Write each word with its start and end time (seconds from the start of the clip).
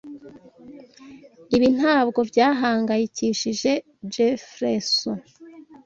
Ibi 1.55 1.67
ntabwo 1.77 2.19
byahangayikishije 2.29 3.71
Jefferson. 4.13 5.17